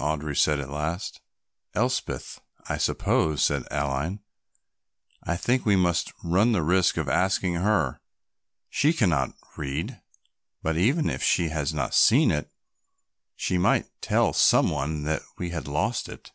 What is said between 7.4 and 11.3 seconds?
her. She cannot read, but even if